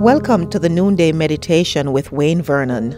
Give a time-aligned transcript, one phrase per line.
[0.00, 2.92] Welcome to the Noonday Meditation with Wayne Vernon.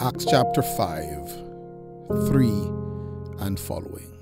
[0.00, 2.48] Acts chapter 5, 3
[3.40, 4.16] and following.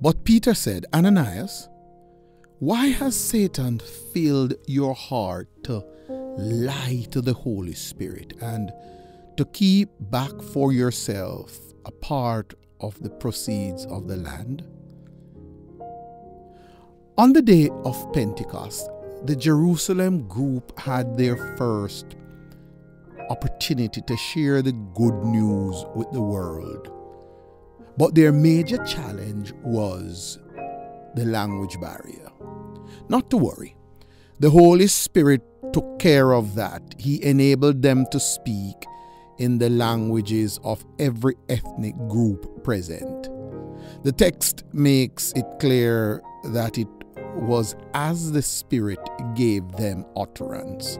[0.00, 1.68] But Peter said, Ananias,
[2.58, 3.80] why has Satan
[4.14, 8.72] filled your heart to lie to the Holy Spirit and
[9.36, 11.54] to keep back for yourself
[11.84, 14.64] a part of the proceeds of the land?
[17.18, 18.90] On the day of Pentecost,
[19.24, 22.14] the Jerusalem group had their first
[23.30, 26.92] opportunity to share the good news with the world.
[27.96, 30.38] But their major challenge was
[31.14, 32.28] the language barrier.
[33.08, 33.74] Not to worry,
[34.38, 36.82] the Holy Spirit took care of that.
[36.98, 38.76] He enabled them to speak
[39.38, 43.30] in the languages of every ethnic group present.
[44.02, 46.88] The text makes it clear that it
[47.36, 49.00] was as the Spirit
[49.34, 50.98] gave them utterance.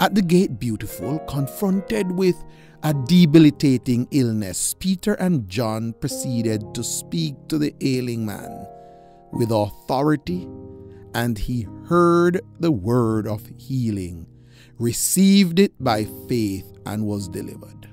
[0.00, 2.36] At the gate, beautiful, confronted with
[2.82, 8.66] a debilitating illness, Peter and John proceeded to speak to the ailing man
[9.32, 10.48] with authority,
[11.14, 14.26] and he heard the word of healing,
[14.78, 17.88] received it by faith, and was delivered.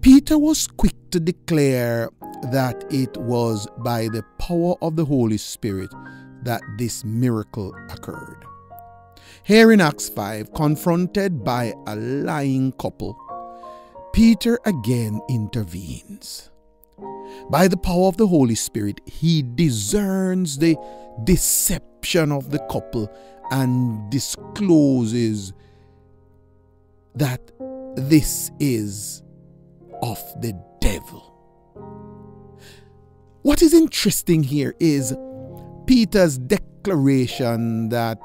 [0.00, 2.08] Peter was quick to declare
[2.52, 5.90] that it was by the power of the Holy Spirit
[6.46, 8.44] that this miracle occurred.
[9.42, 13.16] Here in Acts 5, confronted by a lying couple,
[14.12, 16.50] Peter again intervenes.
[17.50, 20.76] By the power of the Holy Spirit, he discerns the
[21.24, 23.08] deception of the couple
[23.50, 25.52] and discloses
[27.14, 27.40] that
[27.96, 29.22] this is
[30.02, 31.32] of the devil.
[33.42, 35.14] What is interesting here is
[35.86, 38.18] Peter's declaration that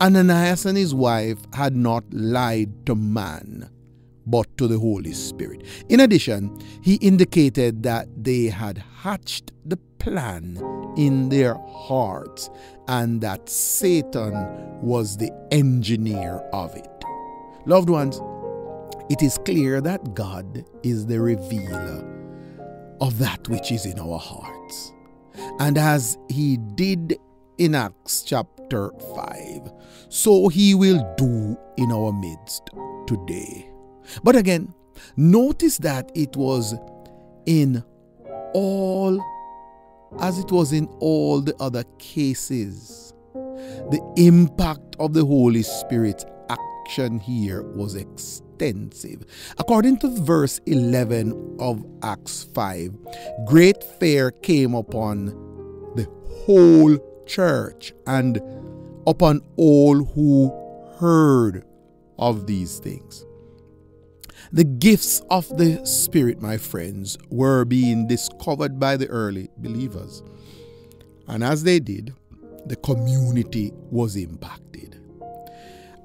[0.00, 3.68] Ananias and his wife had not lied to man,
[4.26, 5.64] but to the Holy Spirit.
[5.88, 10.56] In addition, he indicated that they had hatched the plan
[10.96, 12.50] in their hearts
[12.88, 17.04] and that Satan was the engineer of it.
[17.66, 18.20] Loved ones,
[19.10, 22.08] it is clear that God is the revealer
[23.00, 24.92] of that which is in our hearts.
[25.58, 27.18] And as he did
[27.58, 29.72] in Acts chapter 5,
[30.08, 32.70] so he will do in our midst
[33.06, 33.70] today.
[34.22, 34.74] But again,
[35.16, 36.74] notice that it was
[37.46, 37.82] in
[38.54, 39.20] all,
[40.20, 46.24] as it was in all the other cases, the impact of the Holy Spirit
[46.88, 49.24] here was extensive.
[49.58, 52.96] According to verse 11 of Acts 5,
[53.46, 55.26] great fear came upon
[55.96, 56.06] the
[56.44, 58.40] whole church and
[59.06, 60.50] upon all who
[60.98, 61.64] heard
[62.18, 63.24] of these things.
[64.52, 70.22] The gifts of the Spirit, my friends, were being discovered by the early believers.
[71.26, 72.12] And as they did,
[72.66, 74.91] the community was impacted.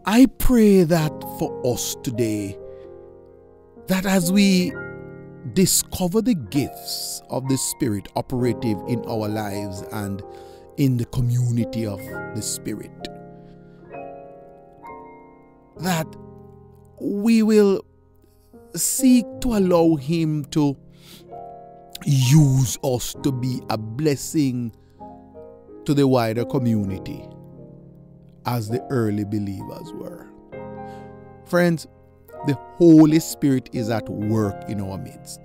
[0.10, 2.58] I pray that for us today,
[3.88, 4.72] that as we
[5.52, 10.24] discover the gifts of the Spirit operative in our lives and
[10.78, 12.00] in the community of
[12.36, 12.90] the Spirit,
[15.82, 16.08] that
[17.02, 17.84] we will
[18.78, 20.78] seek to allow Him to
[22.06, 24.72] use us to be a blessing
[25.84, 27.28] to the wider community
[28.48, 30.28] as the early believers were.
[31.46, 31.86] Friends,
[32.48, 35.42] the Holy Spirit is at work in our midst,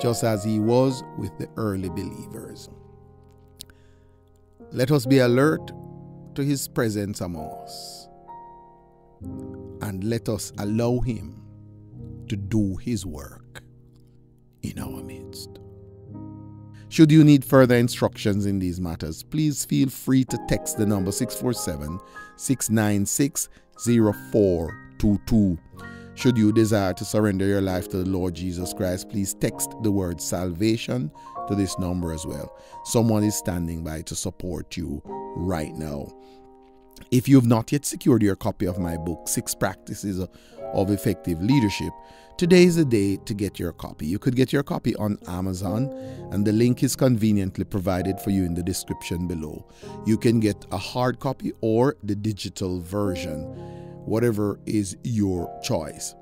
[0.00, 2.70] just as He was with the early believers.
[4.70, 5.72] Let us be alert
[6.36, 8.08] to His presence among us,
[9.20, 11.42] and let us allow Him
[12.28, 13.62] to do His work
[14.62, 15.58] in our midst.
[16.90, 21.12] Should you need further instructions in these matters, please feel free to text the number
[21.12, 22.00] 647
[22.36, 25.58] 696 0422.
[26.14, 29.92] Should you desire to surrender your life to the Lord Jesus Christ, please text the
[29.92, 31.12] word salvation
[31.46, 32.58] to this number as well.
[32.84, 35.02] Someone is standing by to support you
[35.36, 36.08] right now.
[37.10, 41.40] If you have not yet secured your copy of my book, Six Practices of Effective
[41.42, 41.92] Leadership,
[42.36, 44.06] today is the day to get your copy.
[44.06, 45.90] You could get your copy on Amazon,
[46.32, 49.66] and the link is conveniently provided for you in the description below.
[50.06, 53.44] You can get a hard copy or the digital version,
[54.04, 56.14] whatever is your choice.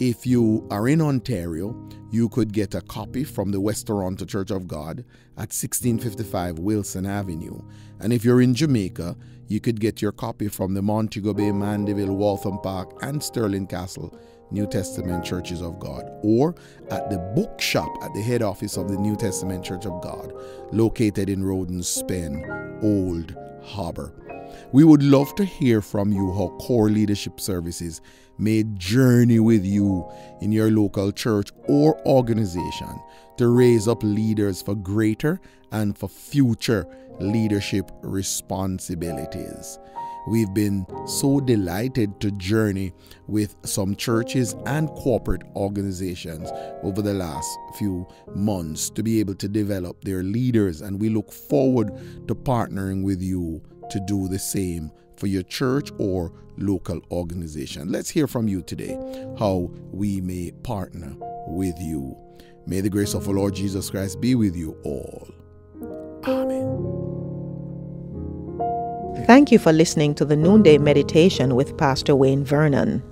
[0.00, 4.50] If you are in Ontario, you could get a copy from the West Toronto Church
[4.50, 5.04] of God
[5.36, 7.60] at 1655 Wilson Avenue.
[8.00, 12.12] And if you're in Jamaica, you could get your copy from the Montego Bay, Mandeville,
[12.12, 14.18] Waltham Park, and Stirling Castle
[14.50, 16.56] New Testament Churches of God, or
[16.90, 20.32] at the bookshop at the head office of the New Testament Church of God,
[20.72, 22.44] located in Roden, Spen,
[22.82, 24.23] Old Harbor.
[24.72, 28.00] We would love to hear from you how core leadership services
[28.38, 30.08] may journey with you
[30.40, 33.00] in your local church or organization
[33.36, 35.40] to raise up leaders for greater
[35.72, 36.86] and for future
[37.20, 39.78] leadership responsibilities.
[40.26, 42.94] We've been so delighted to journey
[43.26, 46.50] with some churches and corporate organizations
[46.82, 51.30] over the last few months to be able to develop their leaders, and we look
[51.30, 51.92] forward
[52.26, 53.60] to partnering with you
[53.90, 57.90] to do the same for your church or local organization.
[57.90, 58.96] Let's hear from you today
[59.38, 61.14] how we may partner
[61.48, 62.16] with you.
[62.66, 65.28] May the grace of our Lord Jesus Christ be with you all.
[66.26, 66.64] Amen.
[69.26, 73.02] Thank you for listening to the Noonday Meditation with Pastor Wayne Vernon.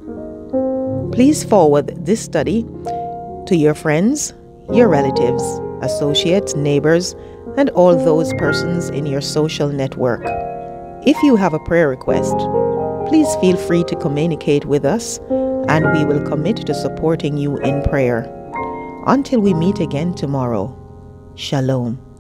[1.13, 2.65] Please forward this study
[3.47, 4.33] to your friends,
[4.73, 5.43] your relatives,
[5.83, 7.15] associates, neighbors,
[7.57, 10.25] and all those persons in your social network.
[11.05, 12.37] If you have a prayer request,
[13.09, 15.19] please feel free to communicate with us
[15.69, 18.23] and we will commit to supporting you in prayer.
[19.09, 20.79] Until we meet again tomorrow,
[21.35, 22.12] Shalom.